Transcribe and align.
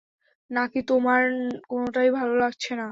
নাকি 0.51 0.79
তোমার 0.87 1.21
কোনটাই 1.67 2.09
ভালো 2.17 2.33
লাগছেনা? 2.35 2.79